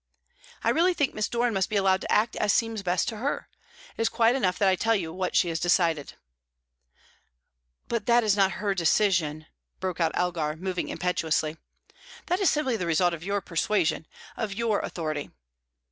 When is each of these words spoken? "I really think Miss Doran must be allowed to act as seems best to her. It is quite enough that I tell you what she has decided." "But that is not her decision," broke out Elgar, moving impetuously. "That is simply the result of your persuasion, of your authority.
"I 0.63 0.69
really 0.69 0.95
think 0.95 1.13
Miss 1.13 1.29
Doran 1.29 1.53
must 1.53 1.69
be 1.69 1.75
allowed 1.75 2.01
to 2.01 2.11
act 2.11 2.35
as 2.37 2.51
seems 2.51 2.81
best 2.81 3.07
to 3.09 3.17
her. 3.17 3.47
It 3.95 4.01
is 4.01 4.09
quite 4.09 4.33
enough 4.33 4.57
that 4.57 4.67
I 4.67 4.75
tell 4.75 4.95
you 4.95 5.13
what 5.13 5.35
she 5.35 5.49
has 5.49 5.59
decided." 5.59 6.13
"But 7.87 8.07
that 8.07 8.23
is 8.23 8.35
not 8.35 8.53
her 8.53 8.73
decision," 8.73 9.45
broke 9.79 9.99
out 9.99 10.13
Elgar, 10.17 10.55
moving 10.55 10.87
impetuously. 10.89 11.57
"That 12.25 12.39
is 12.39 12.49
simply 12.49 12.77
the 12.77 12.87
result 12.87 13.13
of 13.13 13.23
your 13.23 13.41
persuasion, 13.41 14.07
of 14.35 14.55
your 14.55 14.79
authority. 14.79 15.29